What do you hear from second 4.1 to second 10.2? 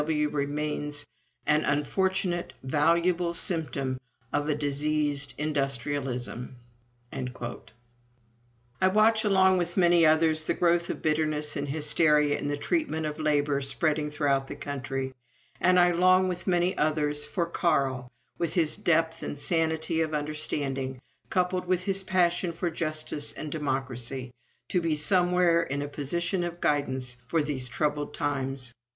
of a diseased industrialism." I watch, along with many